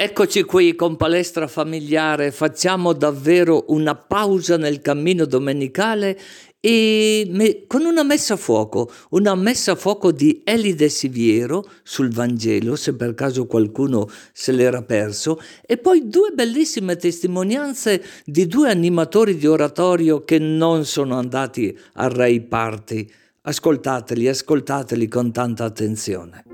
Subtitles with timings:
[0.00, 6.16] Eccoci qui con palestra familiare, facciamo davvero una pausa nel cammino domenicale
[6.60, 12.12] e me, con una messa a fuoco, una messa a fuoco di Elide Siviero sul
[12.12, 18.70] Vangelo, se per caso qualcuno se l'era perso, e poi due bellissime testimonianze di due
[18.70, 23.10] animatori di oratorio che non sono andati a Ray Party.
[23.40, 26.44] Ascoltateli, ascoltateli con tanta attenzione.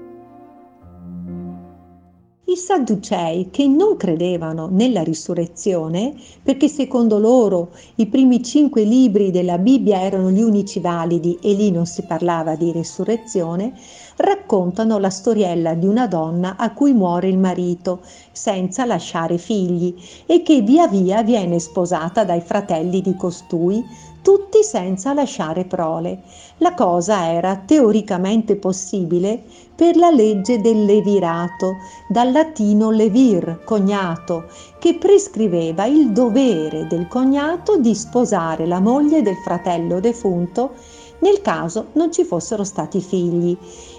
[2.46, 9.56] I Sadducei, che non credevano nella risurrezione, perché secondo loro i primi cinque libri della
[9.56, 13.72] Bibbia erano gli unici validi e lì non si parlava di risurrezione,
[14.16, 19.94] raccontano la storiella di una donna a cui muore il marito senza lasciare figli
[20.26, 23.82] e che via via viene sposata dai fratelli di costui
[24.24, 26.22] tutti senza lasciare prole.
[26.56, 29.42] La cosa era teoricamente possibile
[29.76, 31.74] per la legge del levirato,
[32.08, 34.46] dal latino levir, cognato,
[34.78, 40.72] che prescriveva il dovere del cognato di sposare la moglie del fratello defunto
[41.18, 43.56] nel caso non ci fossero stati figli.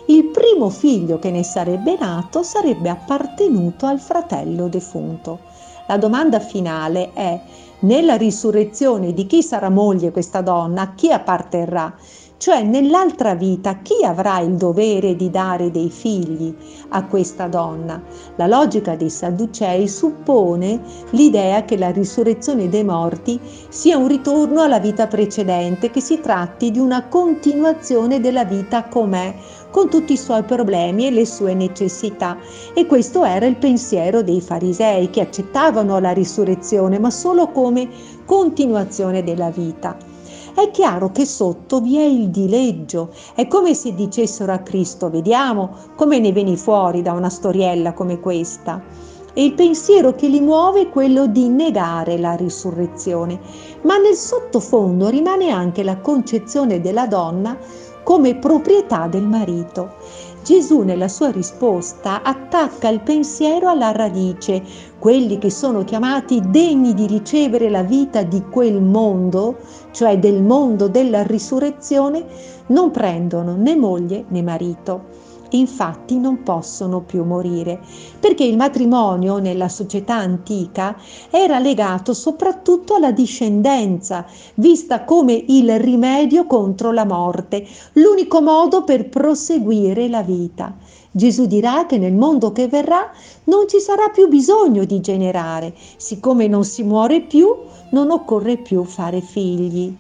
[0.07, 5.39] Il primo figlio che ne sarebbe nato sarebbe appartenuto al fratello defunto.
[5.87, 7.41] La domanda finale è
[7.79, 11.93] nella risurrezione di chi sarà moglie questa donna, a chi apparterrà?
[12.37, 16.53] Cioè nell'altra vita chi avrà il dovere di dare dei figli
[16.89, 18.01] a questa donna?
[18.35, 24.79] La logica dei Sadducei suppone l'idea che la risurrezione dei morti sia un ritorno alla
[24.79, 29.33] vita precedente, che si tratti di una continuazione della vita com'è,
[29.75, 32.37] con tutti i suoi problemi e le sue necessità.
[32.73, 37.89] E questo era il pensiero dei farisei che accettavano la risurrezione, ma solo come
[38.23, 39.97] continuazione della vita
[40.55, 43.09] è chiaro che sotto vi è il dileggio.
[43.33, 48.21] È come se dicessero a Cristo, vediamo come ne vieni fuori da una storiella come
[48.21, 48.81] questa.
[49.33, 53.37] E il pensiero che li muove è quello di negare la risurrezione,
[53.81, 57.57] ma nel sottofondo rimane anche la concezione della donna
[58.05, 59.95] come proprietà del marito.
[60.43, 64.61] Gesù nella sua risposta attacca il pensiero alla radice.
[64.99, 69.57] Quelli che sono chiamati degni di ricevere la vita di quel mondo,
[69.89, 72.23] cioè del mondo della risurrezione,
[72.67, 75.24] non prendono né moglie né marito
[75.55, 77.79] infatti non possono più morire,
[78.19, 80.95] perché il matrimonio nella società antica
[81.29, 89.09] era legato soprattutto alla discendenza, vista come il rimedio contro la morte, l'unico modo per
[89.09, 90.75] proseguire la vita.
[91.11, 93.09] Gesù dirà che nel mondo che verrà
[93.45, 97.47] non ci sarà più bisogno di generare, siccome non si muore più,
[97.91, 99.95] non occorre più fare figli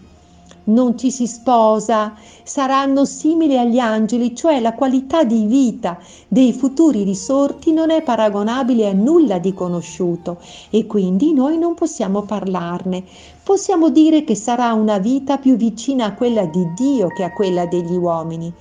[0.65, 7.03] non ci si sposa, saranno simili agli angeli, cioè la qualità di vita dei futuri
[7.03, 10.39] risorti non è paragonabile a nulla di conosciuto
[10.69, 13.03] e quindi noi non possiamo parlarne.
[13.43, 17.65] Possiamo dire che sarà una vita più vicina a quella di Dio che a quella
[17.65, 18.51] degli uomini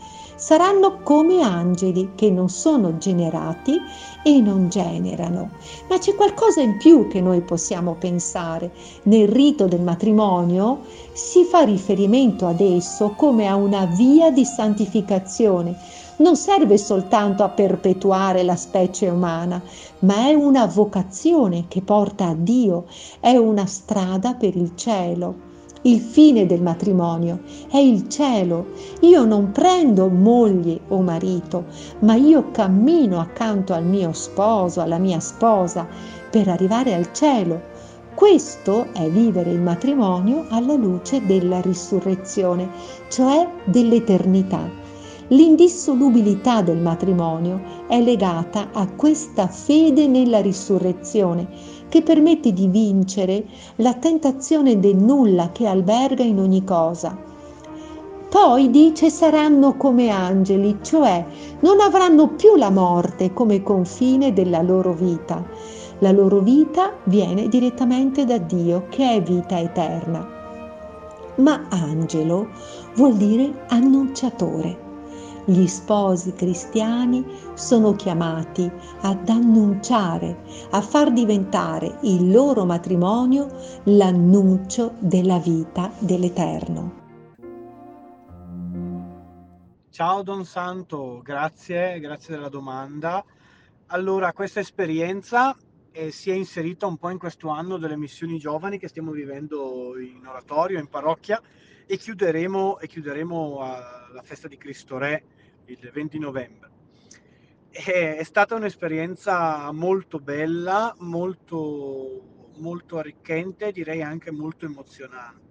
[0.45, 3.81] saranno come angeli che non sono generati
[4.23, 5.53] e non generano.
[5.89, 8.71] Ma c'è qualcosa in più che noi possiamo pensare.
[9.05, 10.81] Nel rito del matrimonio
[11.15, 15.79] si fa riferimento ad esso come a una via di santificazione.
[16.17, 19.63] Non serve soltanto a perpetuare la specie umana,
[20.01, 22.85] ma è una vocazione che porta a Dio,
[23.19, 25.53] è una strada per il cielo
[25.87, 27.41] il fine del matrimonio,
[27.71, 28.69] è il cielo.
[29.01, 31.65] Io non prendo moglie o marito,
[32.01, 35.87] ma io cammino accanto al mio sposo, alla mia sposa,
[36.31, 37.61] per arrivare al cielo.
[38.15, 42.71] Questo è vivere il matrimonio alla luce della risurrezione,
[43.09, 44.84] cioè dell'eternità.
[45.29, 51.49] L'indissolubilità del matrimonio è legata a questa fede nella risurrezione
[51.89, 53.47] che permette di vincere
[53.77, 57.17] la tentazione del nulla che alberga in ogni cosa.
[58.29, 61.25] Poi dice saranno come angeli, cioè
[61.61, 65.43] non avranno più la morte come confine della loro vita.
[66.01, 70.29] La loro vita viene direttamente da Dio, che è vita eterna.
[71.37, 72.49] Ma angelo
[72.97, 74.84] vuol dire annunciatore.
[75.47, 78.71] Gli sposi cristiani sono chiamati
[79.03, 83.49] ad annunciare, a far diventare il loro matrimonio
[83.85, 87.03] l'annuncio della vita dell'Eterno.
[89.91, 93.23] Ciao Don Santo, grazie, grazie della domanda.
[93.89, 95.55] Allora, questa esperienza
[95.93, 99.93] eh, si è inserita un po' in questo anno delle missioni giovani che stiamo vivendo
[99.99, 101.39] in oratorio, in parrocchia
[101.85, 105.25] e chiuderemo, e chiuderemo alla festa di Cristo Re
[105.67, 106.71] il 20 novembre.
[107.71, 115.43] è stata un'esperienza molto bella, molto, molto arricchente, direi anche molto emozionante.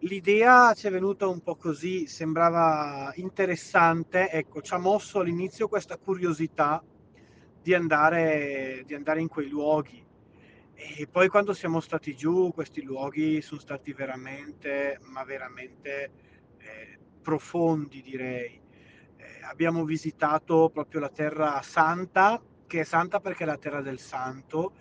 [0.00, 5.96] L'idea ci è venuta un po' così, sembrava interessante, ecco, ci ha mosso all'inizio questa
[5.96, 6.82] curiosità
[7.62, 10.04] di andare, di andare in quei luoghi.
[10.74, 16.10] E poi quando siamo stati giù, questi luoghi sono stati veramente, ma veramente
[16.58, 18.60] eh, profondi, direi.
[19.16, 23.98] Eh, abbiamo visitato proprio la Terra Santa, che è santa perché è la terra del
[23.98, 24.72] santo,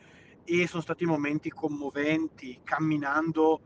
[0.44, 3.62] e sono stati momenti commoventi, camminando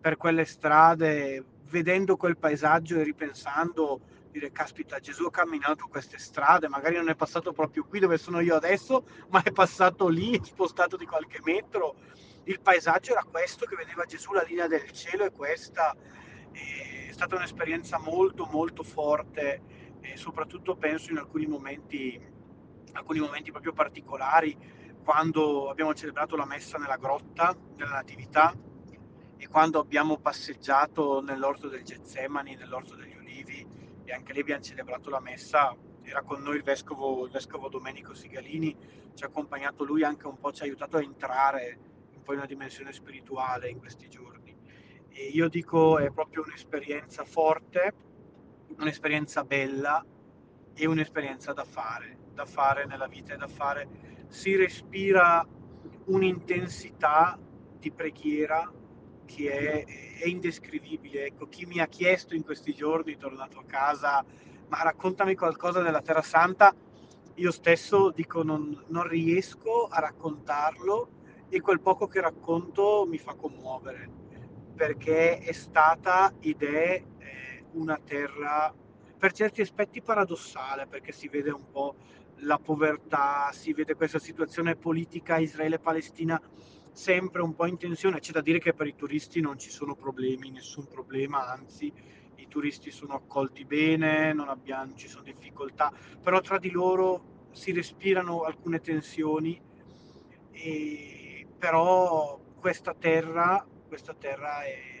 [0.00, 4.00] per quelle strade, vedendo quel paesaggio e ripensando
[4.30, 8.40] dire caspita Gesù ha camminato queste strade, magari non è passato proprio qui dove sono
[8.40, 11.94] io adesso, ma è passato lì, spostato di qualche metro.
[12.44, 15.96] Il paesaggio era questo che vedeva Gesù, la linea del cielo è questa.
[16.50, 19.62] è stata un'esperienza molto molto forte
[20.04, 22.20] e soprattutto penso in alcuni momenti,
[22.92, 24.56] alcuni momenti proprio particolari,
[25.02, 28.54] quando abbiamo celebrato la messa nella grotta della Natività
[29.36, 33.66] e quando abbiamo passeggiato nell'orto del Getsemani, nell'orto degli Ulivi,
[34.04, 35.74] e anche lì abbiamo celebrato la messa.
[36.02, 38.76] Era con noi il vescovo, il vescovo Domenico Sigalini,
[39.14, 41.78] ci ha accompagnato lui, anche un po' ci ha aiutato a entrare
[42.14, 44.54] un po' in una dimensione spirituale in questi giorni.
[45.08, 47.94] E io dico è proprio un'esperienza forte,
[48.78, 50.04] un'esperienza bella
[50.74, 53.88] e un'esperienza da fare, da fare nella vita e da fare.
[54.28, 55.46] Si respira
[56.06, 57.38] un'intensità
[57.78, 58.70] di preghiera
[59.24, 59.84] che è,
[60.20, 61.26] è, indescrivibile.
[61.26, 64.24] Ecco, chi mi ha chiesto in questi giorni, tornato a casa,
[64.68, 66.74] ma raccontami qualcosa della Terra Santa,
[67.34, 71.08] io stesso dico non, non riesco a raccontarlo
[71.48, 74.08] e quel poco che racconto mi fa commuovere,
[74.74, 77.02] perché è stata ed è
[77.74, 78.72] una terra
[79.16, 81.94] per certi aspetti paradossale, perché si vede un po'
[82.38, 86.40] la povertà, si vede questa situazione politica Israele-Palestina
[86.92, 88.20] sempre un po' in tensione.
[88.20, 91.92] C'è da dire che per i turisti non ci sono problemi, nessun problema, anzi
[92.36, 95.92] i turisti sono accolti bene, non, abbiamo, non ci sono difficoltà,
[96.22, 99.60] però tra di loro si respirano alcune tensioni,
[100.50, 104.93] e, però questa terra, questa terra è,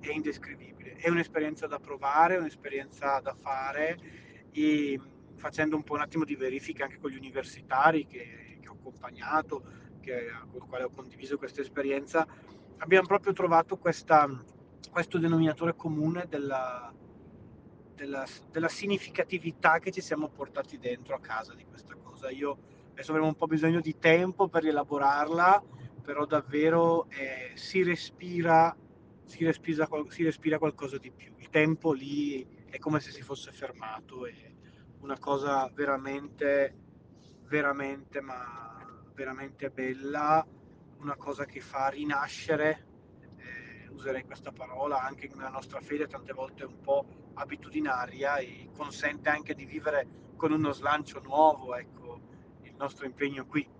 [0.00, 3.98] è indescrivibile, è un'esperienza da provare, è un'esperienza da fare
[4.50, 5.00] e
[5.34, 9.62] facendo un po' un attimo di verifica anche con gli universitari che, che ho accompagnato,
[10.00, 12.26] che, con il quale ho condiviso questa esperienza,
[12.78, 14.28] abbiamo proprio trovato questa,
[14.90, 16.92] questo denominatore comune della,
[17.94, 22.30] della, della, significatività che ci siamo portati dentro a casa di questa cosa.
[22.30, 22.58] Io
[22.92, 25.62] adesso avremo un po' bisogno di tempo per rielaborarla,
[26.02, 28.74] però davvero eh, si, respira,
[29.28, 31.34] si, respira, si respira qualcosa di più.
[31.36, 34.32] Il tempo lì è come se si fosse fermato, è
[35.00, 36.74] una cosa veramente,
[37.44, 40.44] veramente, ma veramente bella,
[40.98, 42.86] una cosa che fa rinascere,
[43.36, 47.04] eh, userei questa parola, anche nella nostra fede tante volte un po'
[47.34, 52.20] abitudinaria e consente anche di vivere con uno slancio nuovo, ecco,
[52.62, 53.77] il nostro impegno qui.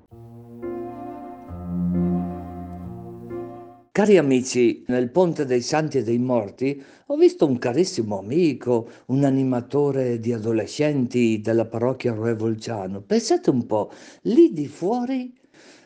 [3.98, 9.24] Cari amici, nel Ponte dei Santi e dei Morti ho visto un carissimo amico, un
[9.24, 13.00] animatore di adolescenti della parrocchia Rue Volciano.
[13.00, 13.90] Pensate un po',
[14.22, 15.36] lì di fuori,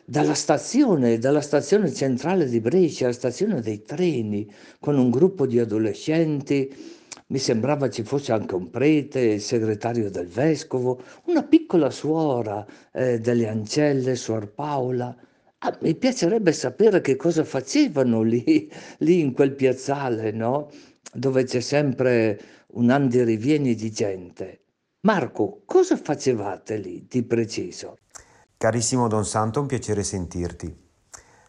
[0.05, 4.47] dalla stazione, dalla stazione centrale di Brescia, la stazione dei treni,
[4.79, 6.71] con un gruppo di adolescenti,
[7.29, 13.17] mi sembrava ci fosse anche un prete, il segretario del vescovo, una piccola suora eh,
[13.17, 15.17] delle ancelle, suor Paola.
[15.65, 20.69] Ah, mi piacerebbe sapere che cosa facevano lì, lì in quel piazzale, no?
[21.13, 24.59] Dove c'è sempre un andirivieni di gente.
[25.07, 27.95] Marco, cosa facevate lì di preciso?
[28.57, 30.81] Carissimo Don Santo, un piacere sentirti.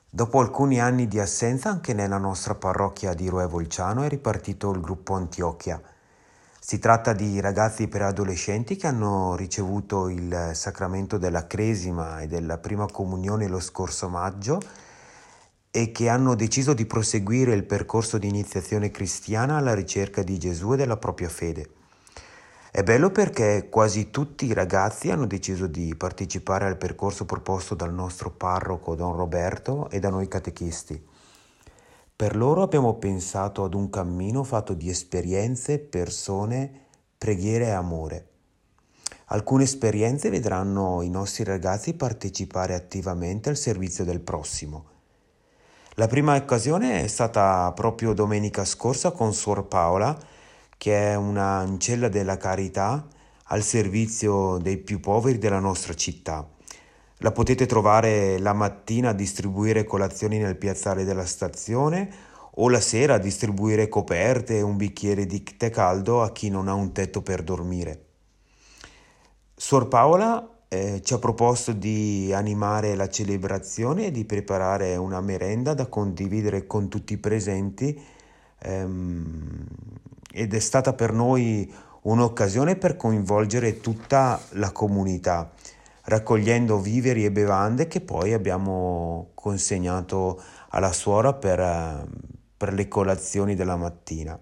[0.08, 4.80] Dopo alcuni anni di assenza anche nella nostra parrocchia di Rue Volciano è ripartito il
[4.80, 5.82] gruppo Antiochia
[6.66, 12.86] si tratta di ragazzi preadolescenti che hanno ricevuto il sacramento della Cresima e della prima
[12.86, 14.62] comunione lo scorso maggio
[15.70, 20.72] e che hanno deciso di proseguire il percorso di iniziazione cristiana alla ricerca di Gesù
[20.72, 21.68] e della propria fede.
[22.70, 27.92] È bello perché quasi tutti i ragazzi hanno deciso di partecipare al percorso proposto dal
[27.92, 31.12] nostro parroco Don Roberto e da noi catechisti.
[32.16, 36.82] Per loro abbiamo pensato ad un cammino fatto di esperienze, persone,
[37.18, 38.28] preghiere e amore.
[39.26, 44.84] Alcune esperienze vedranno i nostri ragazzi partecipare attivamente al servizio del prossimo.
[45.94, 50.16] La prima occasione è stata proprio domenica scorsa con Suor Paola,
[50.78, 53.08] che è una ancella della carità
[53.46, 56.53] al servizio dei più poveri della nostra città.
[57.24, 62.06] La potete trovare la mattina a distribuire colazioni nel piazzale della stazione
[62.56, 66.68] o la sera a distribuire coperte e un bicchiere di tè caldo a chi non
[66.68, 68.04] ha un tetto per dormire.
[69.56, 75.72] Suor Paola eh, ci ha proposto di animare la celebrazione e di preparare una merenda
[75.72, 77.98] da condividere con tutti i presenti
[78.58, 79.66] ehm,
[80.30, 85.50] ed è stata per noi un'occasione per coinvolgere tutta la comunità,
[86.04, 92.06] raccogliendo viveri e bevande che poi abbiamo consegnato alla suora per,
[92.56, 94.38] per le colazioni della mattina.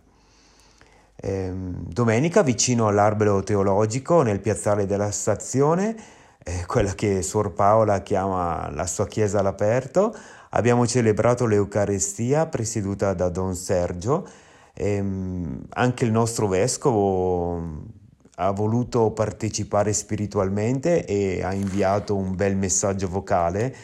[1.17, 5.95] Ehm, domenica, vicino all'arbero teologico, nel piazzale della stazione,
[6.43, 10.15] eh, quella che Suor Paola chiama la sua chiesa all'aperto,
[10.51, 14.27] abbiamo celebrato l'Eucarestia presieduta da Don Sergio.
[14.75, 18.01] Ehm, anche il nostro vescovo
[18.37, 23.75] ha voluto partecipare spiritualmente e ha inviato un bel messaggio vocale.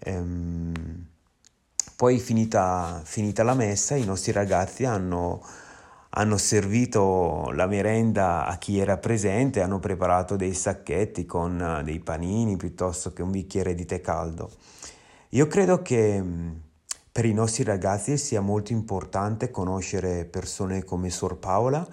[0.00, 1.06] Ehm,
[1.96, 5.40] poi finita, finita la messa i nostri ragazzi hanno
[6.14, 12.00] hanno servito la merenda a chi era presente, hanno preparato dei sacchetti con eh, dei
[12.00, 14.50] panini piuttosto che un bicchiere di tè caldo.
[15.30, 16.50] Io credo che mm,
[17.10, 21.86] per i nostri ragazzi sia molto importante conoscere persone come Sor Paola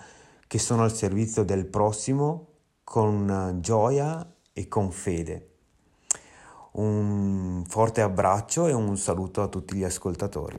[0.49, 2.47] che sono al servizio del prossimo
[2.83, 5.49] con eh, gioia e con fede.
[6.71, 10.57] Un forte abbraccio e un saluto a tutti gli ascoltatori.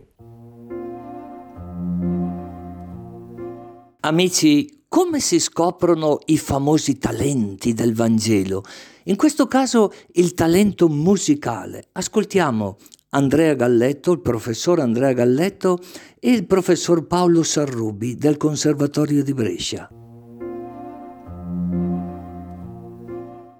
[4.03, 8.63] Amici, come si scoprono i famosi talenti del Vangelo?
[9.07, 11.89] In questo caso il talento musicale.
[11.91, 12.77] Ascoltiamo
[13.13, 15.81] Andrea Galletto, il professor Andrea Galletto
[16.21, 19.91] e il professor Paolo Sarrubi del Conservatorio di Brescia.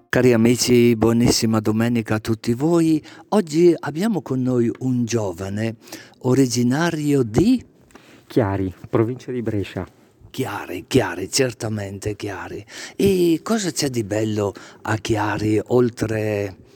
[0.07, 3.03] Cari amici, buonissima domenica a tutti voi.
[3.29, 5.75] Oggi abbiamo con noi un giovane
[6.19, 7.61] originario di
[8.27, 9.85] Chiari, provincia di Brescia.
[10.29, 12.65] Chiari, Chiari, certamente Chiari.
[12.95, 14.53] E cosa c'è di bello
[14.83, 16.69] a Chiari oltre...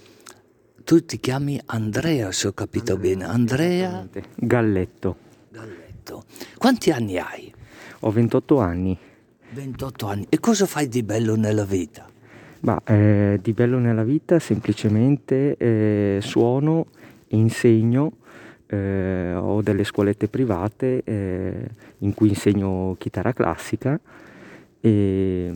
[0.85, 3.25] Tu ti chiami Andrea, se ho capito Andrea, bene.
[3.25, 5.15] Andrea Galletto.
[5.49, 6.25] Galletto.
[6.59, 7.51] Quanti anni hai?
[8.01, 8.95] Ho 28 anni.
[9.49, 10.27] 28 anni.
[10.29, 12.07] E cosa fai di bello nella vita?
[12.59, 16.85] Bah, eh, di bello nella vita semplicemente eh, suono,
[17.29, 18.17] insegno
[18.67, 21.67] eh, ho delle scuolette private eh,
[21.99, 23.99] in cui insegno chitarra classica
[24.79, 25.51] e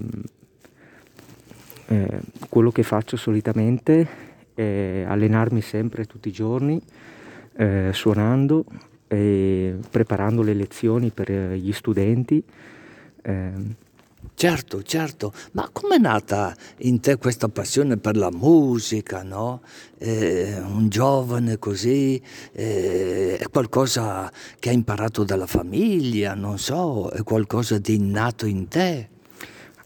[1.85, 2.19] eh,
[2.49, 4.28] quello che faccio solitamente
[4.59, 6.81] è allenarmi sempre tutti i giorni
[7.55, 8.65] eh, suonando
[9.07, 12.43] e preparando le lezioni per gli studenti.
[13.23, 13.75] Ehm,
[14.33, 19.61] Certo, certo, ma com'è nata in te questa passione per la musica, no?
[19.97, 22.21] Eh, un giovane così,
[22.53, 28.69] eh, è qualcosa che hai imparato dalla famiglia, non so, è qualcosa di innato in
[28.69, 29.09] te?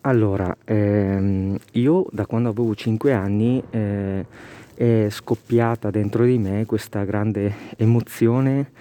[0.02, 4.26] Allora, ehm, io da quando avevo 5 anni eh,
[4.76, 8.72] è scoppiata dentro di me questa grande emozione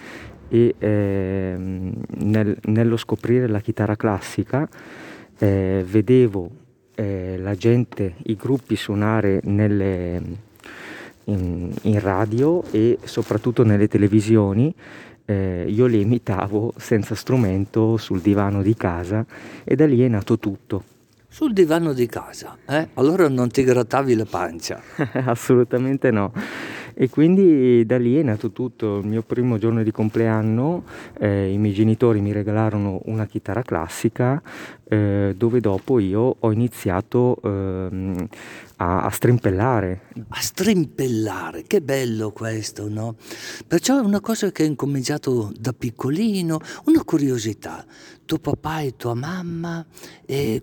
[0.49, 4.67] e, ehm, nel, nello scoprire la chitarra classica
[5.37, 6.49] eh, vedevo
[6.95, 10.21] eh, la gente, i gruppi suonare nelle,
[11.25, 14.73] in, in, radio e soprattutto nelle televisioni,
[15.25, 19.25] eh, io li imitavo senza strumento sul divano di casa
[19.63, 20.92] e da lì è nato tutto.
[21.33, 22.89] Sul divano di casa, eh?
[22.93, 24.79] Allora non ti grattavi la pancia?
[25.25, 26.31] Assolutamente no.
[26.93, 28.99] E quindi da lì è nato tutto.
[28.99, 30.83] Il mio primo giorno di compleanno
[31.19, 34.41] eh, i miei genitori mi regalarono una chitarra classica
[34.93, 38.27] eh, dove dopo io ho iniziato eh,
[38.77, 40.01] a, a, strimpellare.
[40.27, 43.15] A strimpellare, che bello questo, no?
[43.65, 47.85] Perciò è una cosa che hai incominciato da piccolino, una curiosità.
[48.25, 49.85] Tuo papà e tua mamma,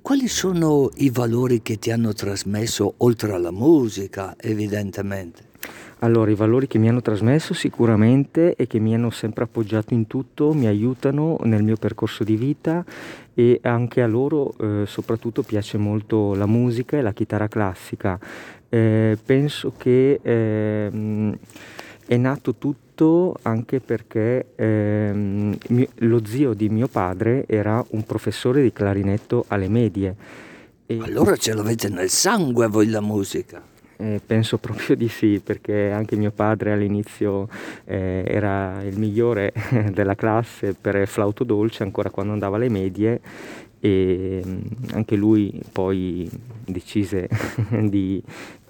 [0.00, 5.49] quali sono i valori che ti hanno trasmesso oltre alla musica, evidentemente?
[6.02, 10.06] Allora, i valori che mi hanno trasmesso sicuramente e che mi hanno sempre appoggiato in
[10.06, 12.82] tutto mi aiutano nel mio percorso di vita
[13.34, 18.18] e anche a loro eh, soprattutto piace molto la musica e la chitarra classica.
[18.70, 21.38] Eh, penso che eh,
[22.06, 28.62] è nato tutto anche perché ehm, mio, lo zio di mio padre era un professore
[28.62, 30.16] di clarinetto alle medie.
[30.86, 30.98] E...
[31.02, 33.69] Allora ce l'avete nel sangue voi la musica?
[34.00, 37.48] Eh, penso proprio di sì, perché anche mio padre all'inizio
[37.84, 39.52] eh, era il migliore
[39.92, 43.20] della classe per flauto dolce, ancora quando andava alle medie,
[43.78, 44.60] e mm,
[44.92, 46.30] anche lui poi
[46.64, 47.28] decise
[47.88, 48.22] di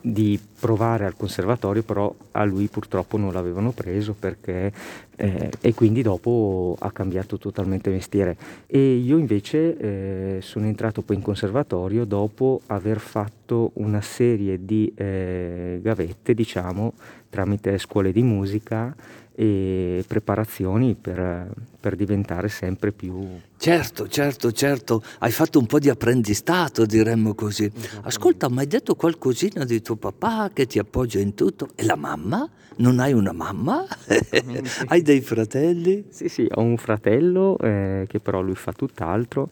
[0.02, 4.72] di provare al conservatorio, però a lui purtroppo non l'avevano preso perché
[5.20, 8.36] eh, e quindi dopo ha cambiato totalmente mestiere.
[8.66, 14.90] E io invece eh, sono entrato poi in conservatorio dopo aver fatto una serie di
[14.96, 16.94] eh, gavette, diciamo,
[17.28, 18.94] tramite scuole di musica
[19.40, 21.50] e preparazioni per,
[21.80, 23.26] per, diventare sempre più...
[23.56, 27.70] Certo, certo, certo, hai fatto un po' di apprendistato, diremmo così.
[28.02, 31.70] Ascolta, ma hai detto qualcosina di tuo papà che ti appoggia in tutto?
[31.74, 32.48] E la mamma?
[32.76, 33.86] Non hai una mamma?
[34.88, 36.06] hai dei fratelli?
[36.08, 39.48] Sì, sì, ho un fratello eh, che però lui fa tutt'altro.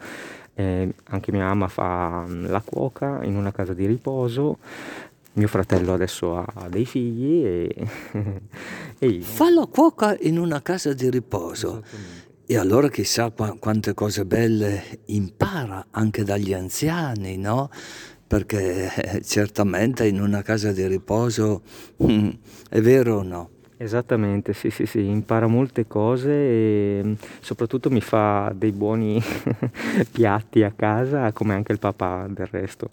[0.55, 4.59] Eh, anche mia mamma fa la cuoca in una casa di riposo
[5.39, 7.87] mio fratello adesso ha dei figli e,
[8.99, 9.23] e io.
[9.23, 11.85] Fa la cuoca in una casa di riposo.
[12.45, 17.71] E allora chissà qu- quante cose belle impara anche dagli anziani, no?
[18.27, 21.63] Perché eh, certamente in una casa di riposo
[22.03, 22.29] mm,
[22.69, 23.51] è vero o no?
[23.81, 29.23] Esattamente, sì, sì, sì, impara molte cose e mm, soprattutto mi fa dei buoni
[30.11, 32.91] piatti a casa, come anche il papà del resto.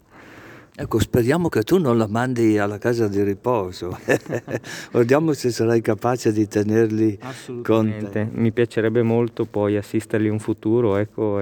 [0.78, 3.98] Ecco, speriamo che tu non la mandi alla casa di riposo.
[4.92, 7.18] Vediamo se sarai capace di tenerli
[7.62, 8.28] con te.
[8.30, 11.40] Mi piacerebbe molto poi assisterli in futuro, ecco,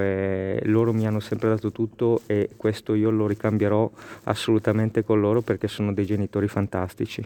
[0.63, 3.91] loro mi hanno sempre dato tutto e questo io lo ricambierò
[4.23, 7.23] assolutamente con loro perché sono dei genitori fantastici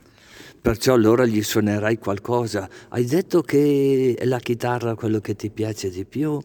[0.62, 2.70] perciò allora gli suonerai qualcosa.
[2.90, 6.40] Hai detto che è la chitarra quello che ti piace di più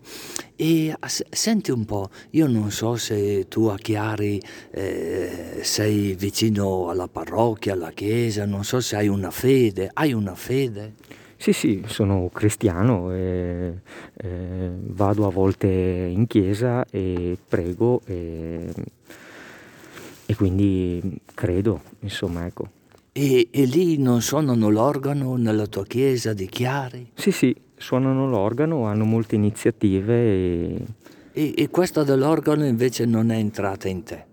[0.57, 0.95] e
[1.31, 4.41] senti un po', io non so se tu a Chiari
[4.71, 10.35] eh, sei vicino alla parrocchia, alla chiesa, non so se hai una fede, hai una
[10.35, 10.95] fede?
[11.37, 13.81] Sì, sì, sono cristiano, e,
[14.15, 18.73] eh, vado a volte in chiesa e prego e,
[20.25, 22.83] e quindi credo, insomma, ecco.
[23.17, 27.13] E, e, lì non suonano l'organo nella tua chiesa di Chiari?
[27.15, 30.15] Sì, sì, suonano l'organo, hanno molte iniziative.
[30.15, 30.85] E,
[31.33, 34.25] e, e questa dell'organo invece non è entrata in te?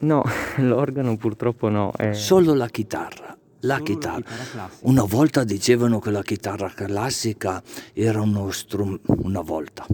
[0.00, 0.24] No,
[0.58, 1.92] l'organo purtroppo no.
[1.92, 2.14] È...
[2.14, 3.38] Solo la chitarra.
[3.66, 4.70] La chitarra.
[4.82, 7.60] una volta dicevano che la chitarra classica
[7.92, 9.84] era uno strumento, una volta,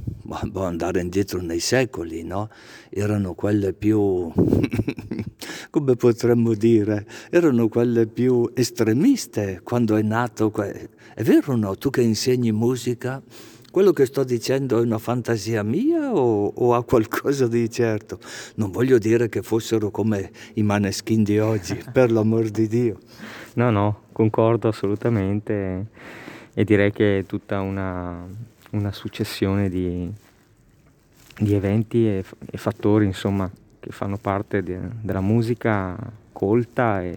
[0.52, 2.50] può andare indietro nei secoli, no?
[2.90, 4.30] Erano quelle più
[5.70, 10.50] come potremmo dire, erano quelle più estremiste quando è nato.
[10.50, 11.74] Que- è vero o no?
[11.76, 13.22] Tu che insegni musica,
[13.70, 18.18] quello che sto dicendo è una fantasia mia o, o, ha qualcosa di certo?
[18.56, 22.98] Non voglio dire che fossero come i maneschini di oggi, per l'amor di Dio.
[23.54, 25.86] No, no, concordo assolutamente
[26.54, 28.26] e direi che è tutta una,
[28.70, 30.10] una successione di,
[31.38, 35.96] di eventi e, e fattori, insomma, che fanno parte de, della musica
[36.32, 37.16] colta e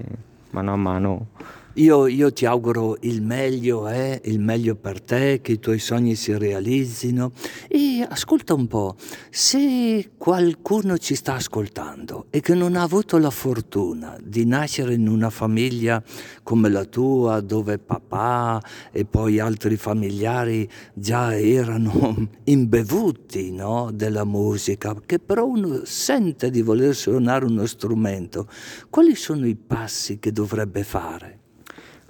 [0.49, 1.27] mano a mano
[1.75, 4.21] io, io, ti auguro il meglio, eh?
[4.25, 7.33] il meglio per te, che i tuoi sogni si realizzino.
[7.67, 8.95] E ascolta un po',
[9.29, 15.09] se qualcuno ci sta ascoltando e che non ha avuto la fortuna di nascere in
[15.09, 16.01] una famiglia
[16.43, 18.61] come la tua, dove papà
[18.91, 23.91] e poi altri familiari già erano imbevuti no?
[23.93, 28.47] della musica, che però uno sente di voler suonare uno strumento,
[28.89, 31.39] quali sono i passi che dovrebbe fare?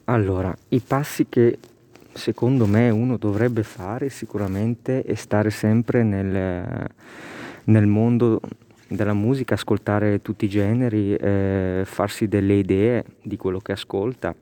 [0.07, 1.57] Allora, i passi che
[2.13, 6.87] secondo me uno dovrebbe fare sicuramente è stare sempre nel,
[7.63, 8.39] nel mondo
[8.87, 14.35] della musica, ascoltare tutti i generi, eh, farsi delle idee di quello che ascolta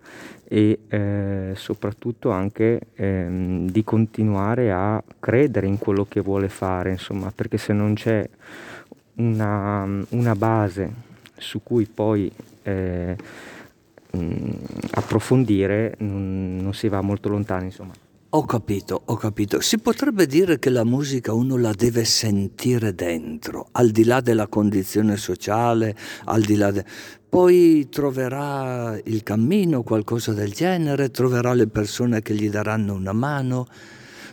[0.43, 7.31] e eh, soprattutto anche eh, di continuare a credere in quello che vuole fare, insomma,
[7.33, 8.27] perché se non c'è
[9.15, 10.91] una, una base
[11.37, 12.29] su cui poi
[12.63, 13.15] eh,
[14.17, 14.51] mh,
[14.91, 17.93] approfondire non, non, si va molto lontano insomma.
[18.35, 19.61] Ho capito, ho capito.
[19.61, 24.47] Si potrebbe dire che la musica uno la deve sentire dentro, al di là della
[24.47, 25.95] condizione sociale,
[26.25, 26.83] al di là de...
[27.29, 33.67] Poi troverà il cammino, qualcosa del genere, troverà le persone che gli daranno una mano.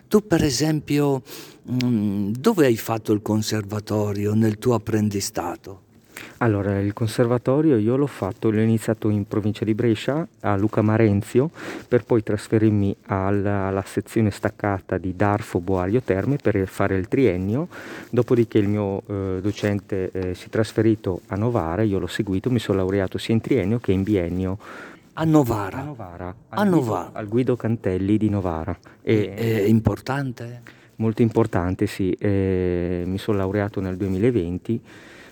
[0.09, 1.23] Tu per esempio,
[1.63, 5.89] dove hai fatto il conservatorio nel tuo apprendistato?
[6.39, 11.51] Allora, il conservatorio io l'ho fatto, l'ho iniziato in provincia di Brescia, a Luca Marenzio,
[11.87, 17.69] per poi trasferirmi alla, alla sezione staccata di Darfo Boario Terme per fare il triennio,
[18.11, 22.59] dopodiché il mio eh, docente eh, si è trasferito a Novara, io l'ho seguito, mi
[22.59, 24.59] sono laureato sia in triennio che in biennio.
[25.15, 25.79] A Novara?
[25.79, 27.03] A Novara, al, a Novara.
[27.03, 28.77] Guido, al Guido Cantelli di Novara.
[29.03, 30.79] E, è importante?
[31.01, 32.13] molto importante, sì.
[32.13, 34.81] Eh, mi sono laureato nel 2020,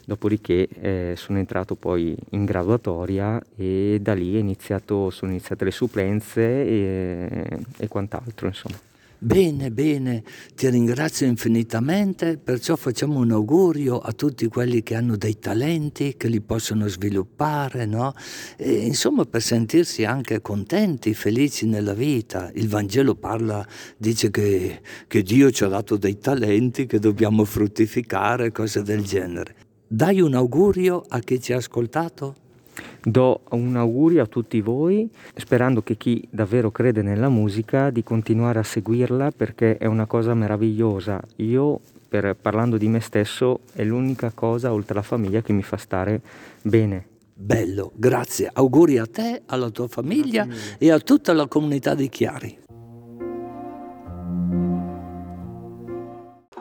[0.09, 6.41] dopodiché eh, sono entrato poi in graduatoria e da lì iniziato, sono iniziate le supplenze
[6.41, 8.81] e, e quant'altro, insomma.
[9.21, 10.23] Bene, bene,
[10.55, 16.29] ti ringrazio infinitamente, perciò facciamo un augurio a tutti quelli che hanno dei talenti, che
[16.29, 18.15] li possono sviluppare, no?
[18.57, 22.51] E, insomma, per sentirsi anche contenti, felici nella vita.
[22.55, 23.67] Il Vangelo parla,
[23.99, 29.67] dice che, che Dio ci ha dato dei talenti che dobbiamo fruttificare, cose del genere.
[29.91, 32.35] Dai un augurio a chi ci ha ascoltato?
[33.03, 38.59] Do un augurio a tutti voi, sperando che chi davvero crede nella musica di continuare
[38.59, 41.19] a seguirla perché è una cosa meravigliosa.
[41.37, 45.79] Io, per, parlando di me stesso, è l'unica cosa oltre alla famiglia che mi fa
[45.79, 46.21] stare
[46.61, 47.07] bene.
[47.33, 48.51] Bello, grazie.
[48.53, 50.47] Auguri a te, alla tua famiglia
[50.77, 52.59] e a tutta la comunità di Chiari.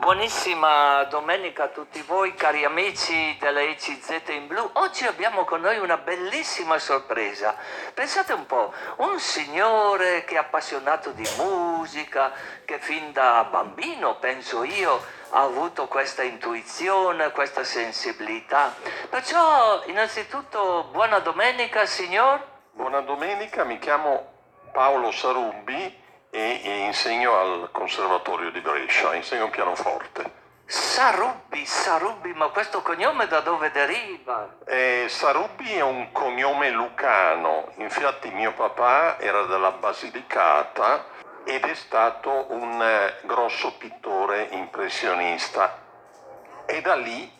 [0.08, 4.70] Buonissima domenica a tutti voi cari amici della ECZ in blu.
[4.72, 7.54] Oggi abbiamo con noi una bellissima sorpresa.
[7.92, 12.32] Pensate un po', un signore che è appassionato di musica,
[12.64, 18.74] che fin da bambino, penso io, ha avuto questa intuizione, questa sensibilità.
[19.10, 22.42] Perciò innanzitutto buona domenica signor.
[22.70, 24.26] Buona domenica, mi chiamo
[24.72, 30.46] Paolo Sarubbi e, e insegno al Conservatorio di Brescia, insegno pianoforte.
[30.66, 34.56] Sarubbi, Sarubbi, ma questo cognome da dove deriva?
[34.66, 41.06] Eh, Sarubbi è un cognome lucano, infatti mio papà era della Basilicata
[41.44, 45.86] ed è stato un eh, grosso pittore impressionista.
[46.66, 47.32] È da lì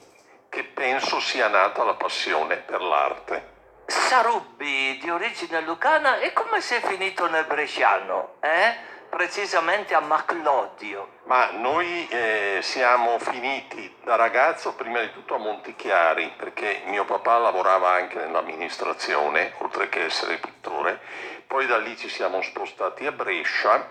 [0.48, 3.56] che penso sia nata la passione per l'arte.
[3.90, 8.34] Sarubbi di origine lucana e come sei finito nel bresciano?
[8.40, 8.76] Eh?
[9.08, 11.20] Precisamente a Maclodio.
[11.24, 17.38] Ma noi eh, siamo finiti da ragazzo prima di tutto a Montichiari perché mio papà
[17.38, 21.00] lavorava anche nell'amministrazione oltre che essere pittore.
[21.46, 23.90] Poi da lì ci siamo spostati a Brescia,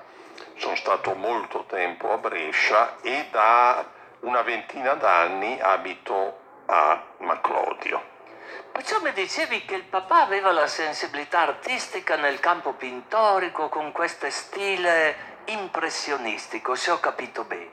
[0.58, 3.84] sono stato molto tempo a Brescia e da
[4.20, 8.17] una ventina d'anni abito a Maclodio.
[8.78, 14.30] Perciò mi dicevi che il papà aveva la sensibilità artistica nel campo pittorico con questo
[14.30, 17.72] stile impressionistico, se ho capito bene.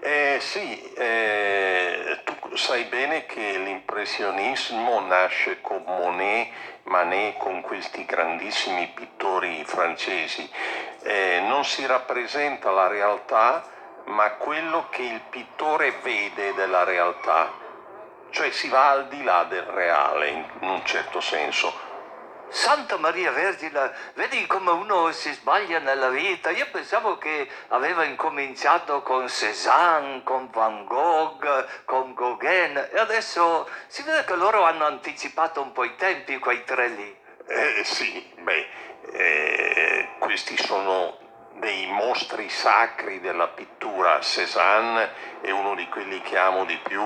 [0.00, 6.50] Eh, sì, eh, tu sai bene che l'impressionismo nasce con Monet,
[6.82, 10.46] Manet, con questi grandissimi pittori francesi.
[11.04, 13.64] Eh, non si rappresenta la realtà,
[14.08, 17.62] ma quello che il pittore vede della realtà
[18.34, 21.72] cioè si va al di là del reale in un certo senso.
[22.48, 26.50] Santa Maria Vergine, vedi come uno si sbaglia nella vita.
[26.50, 34.02] Io pensavo che aveva incominciato con Cézanne, con Van Gogh, con Gauguin e adesso si
[34.02, 37.16] vede che loro hanno anticipato un po' i tempi, quei tre lì.
[37.46, 38.68] Eh, sì, beh,
[39.12, 41.23] eh, questi sono
[41.54, 44.20] dei mostri sacri della pittura.
[44.20, 47.02] Cézanne è uno di quelli che amo di più.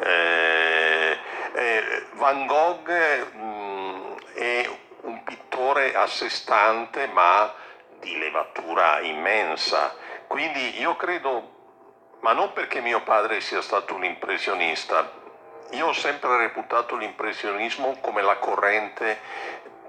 [0.00, 1.18] Eh,
[1.54, 4.70] eh, Van Gogh mh, mm, è
[5.02, 7.52] un pittore a sé stante ma
[8.00, 9.94] di levatura immensa.
[10.26, 15.22] Quindi io credo, ma non perché mio padre sia stato un impressionista,
[15.70, 19.18] io ho sempre reputato l'impressionismo come la corrente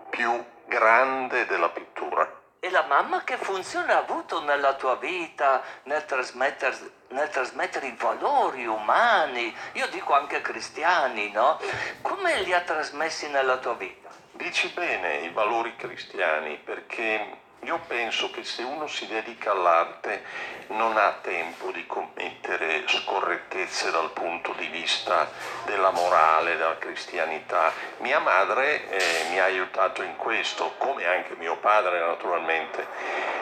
[0.09, 2.34] più grande della pittura
[2.65, 6.75] e la mamma che funzione ha avuto nella tua vita nel trasmettere,
[7.09, 11.59] nel trasmettere, i valori umani, io dico anche cristiani, no?
[12.01, 14.09] Come li ha trasmessi nella tua vita?
[14.31, 20.23] Dici bene i valori cristiani perché io penso che se uno si dedica all'arte
[20.67, 25.27] non ha tempo di commettere scorrettezze dal punto di vista
[25.65, 27.71] della morale, della cristianità.
[27.97, 32.85] Mia madre eh, mi ha aiutato in questo, come anche mio padre naturalmente.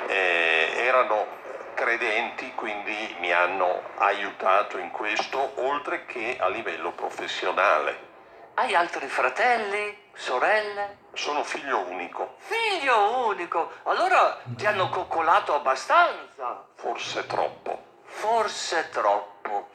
[0.08, 1.28] Eh, erano
[1.74, 8.13] credenti, quindi mi hanno aiutato in questo, oltre che a livello professionale.
[8.56, 10.98] Hai altri fratelli, sorelle?
[11.14, 12.36] Sono figlio unico.
[12.38, 13.72] Figlio unico?
[13.86, 16.64] Allora ti hanno coccolato abbastanza?
[16.76, 17.84] Forse troppo.
[18.04, 19.70] Forse troppo.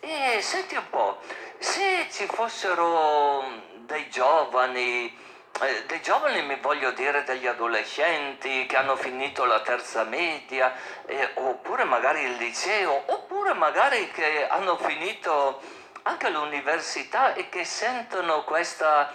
[0.00, 1.18] E senti un po',
[1.58, 3.44] se ci fossero
[3.76, 5.16] dei giovani,
[5.60, 10.74] eh, dei giovani mi voglio dire degli adolescenti che hanno finito la terza media,
[11.06, 18.44] eh, oppure magari il liceo, oppure magari che hanno finito anche all'università e che sentono
[18.44, 19.12] questa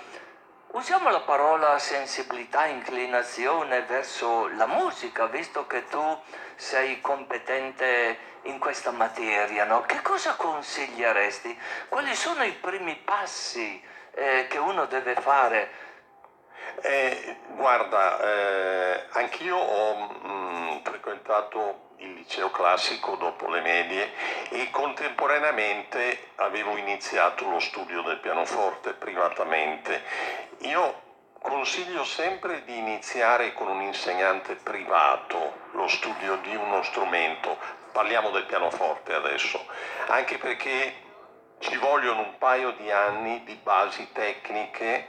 [0.71, 6.21] Usiamo la parola sensibilità, inclinazione verso la musica, visto che tu
[6.56, 9.82] sei competente in questa materia, no?
[9.82, 11.60] Che cosa consiglieresti?
[11.89, 15.71] Quali sono i primi passi eh, che uno deve fare?
[16.82, 20.18] Eh, guarda, eh, anch'io ho
[21.30, 24.12] frequentato il liceo classico dopo le medie
[24.50, 30.02] e contemporaneamente avevo iniziato lo studio del pianoforte privatamente.
[30.62, 31.02] Io
[31.39, 37.58] consiglio sempre di iniziare con un insegnante privato lo studio di uno strumento,
[37.92, 39.63] parliamo del pianoforte adesso,
[40.08, 40.94] anche perché
[41.60, 45.08] ci vogliono un paio di anni di basi tecniche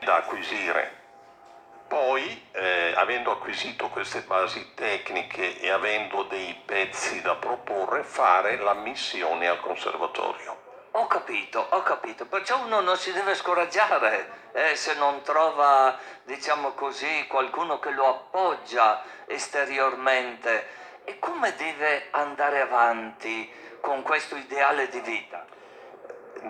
[0.00, 1.05] da acquisire
[1.88, 9.48] poi, eh, avendo acquisito queste basi tecniche e avendo dei pezzi da proporre, fare l'ammissione
[9.48, 10.64] al conservatorio.
[10.92, 16.72] Ho capito, ho capito, perciò uno non si deve scoraggiare eh, se non trova, diciamo
[16.72, 20.84] così, qualcuno che lo appoggia esteriormente.
[21.04, 23.48] E come deve andare avanti
[23.80, 25.44] con questo ideale di vita?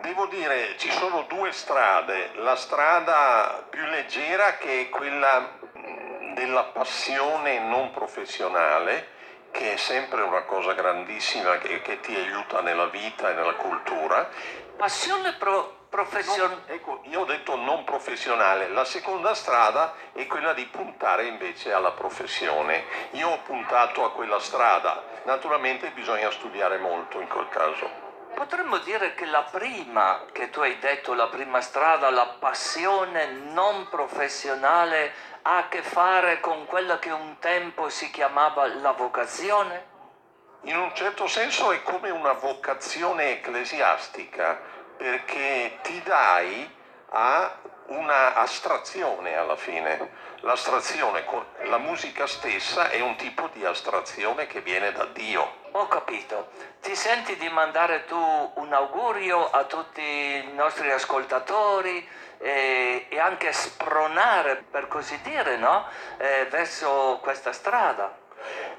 [0.01, 5.59] Devo dire, ci sono due strade, la strada più leggera che è quella
[6.35, 9.09] della passione non professionale,
[9.51, 14.29] che è sempre una cosa grandissima che, che ti aiuta nella vita e nella cultura.
[14.77, 16.65] Passione pro- professionale?
[16.67, 21.93] ecco, io ho detto non professionale, la seconda strada è quella di puntare invece alla
[21.93, 22.85] professione.
[23.13, 28.06] Io ho puntato a quella strada, naturalmente bisogna studiare molto in quel caso.
[28.37, 33.89] Potremmo dire che la prima, che tu hai detto, la prima strada, la passione non
[33.89, 39.87] professionale, ha a che fare con quella che un tempo si chiamava la vocazione?
[40.65, 44.61] In un certo senso è come una vocazione ecclesiastica,
[44.99, 46.76] perché ti dai
[47.17, 50.25] a una astrazione alla fine.
[50.41, 51.25] L'astrazione,
[51.65, 55.65] la musica stessa è un tipo di astrazione che viene da Dio.
[55.73, 56.51] Ho capito.
[56.83, 62.07] Ti senti di mandare tu un augurio a tutti i nostri ascoltatori
[62.39, 65.87] e, e anche spronare, per così dire, no?
[66.19, 68.15] eh, verso questa strada?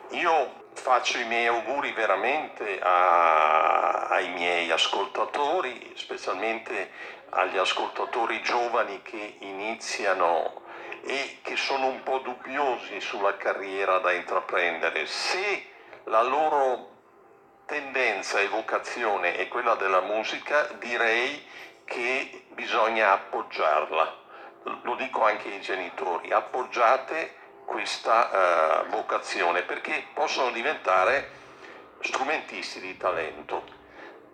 [0.10, 6.92] Io faccio i miei auguri veramente a, ai miei ascoltatori, specialmente
[7.30, 10.62] agli ascoltatori giovani che iniziano
[11.04, 15.06] e che sono un po' dubbiosi sulla carriera da intraprendere.
[15.06, 15.70] Se
[16.06, 16.96] la loro
[17.66, 21.46] tendenza e vocazione è quella della musica, direi
[21.86, 24.26] che bisogna appoggiarla.
[24.84, 27.36] Lo dico anche ai genitori, appoggiate
[27.66, 31.32] questa uh, vocazione perché possono diventare
[32.02, 33.77] strumentisti di talento.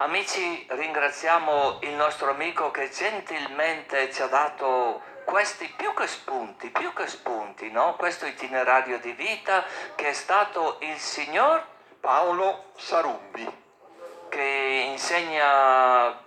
[0.03, 6.91] Amici, ringraziamo il nostro amico che gentilmente ci ha dato questi più che spunti, più
[6.91, 7.95] che spunti, no?
[7.95, 9.63] questo itinerario di vita
[9.95, 11.65] che è stato il signor
[12.01, 13.49] Paolo Sarubbi.
[14.27, 16.19] Che insegna...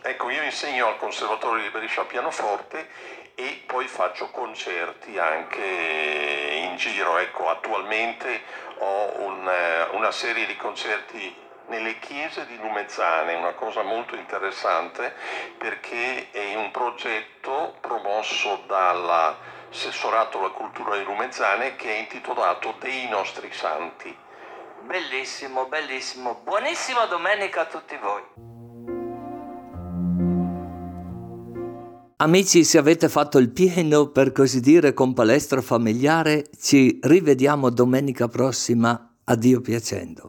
[0.00, 2.88] Ecco, io insegno al Conservatorio di Brescia pianoforte
[3.34, 7.18] e poi faccio concerti anche in giro.
[7.18, 8.40] Ecco, attualmente
[8.78, 15.12] ho un, eh, una serie di concerti nelle chiese di Lumezzane, una cosa molto interessante
[15.56, 23.50] perché è un progetto promosso dall'assessorato alla cultura di Lumezzane che è intitolato Dei nostri
[23.52, 24.16] santi.
[24.86, 26.40] Bellissimo, bellissimo.
[26.42, 28.22] Buonissima domenica a tutti voi.
[32.20, 38.26] Amici, se avete fatto il pieno, per così dire, con palestra familiare, ci rivediamo domenica
[38.26, 40.26] prossima, a Dio piacendo.